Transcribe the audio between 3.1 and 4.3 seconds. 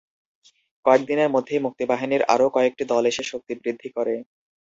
এসে শক্তি বৃদ্ধি করে।